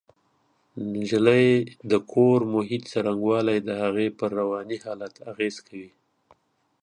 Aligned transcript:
د 0.75 0.79
نجلۍ 0.95 1.47
د 1.91 1.93
کور 2.11 2.39
د 2.45 2.49
محیط 2.55 2.83
څرنګوالی 2.91 3.57
د 3.63 3.69
هغې 3.83 4.07
پر 4.17 4.29
رواني 4.39 4.77
حالت 4.85 5.13
اغېز 5.31 5.55
کوي 5.67 5.89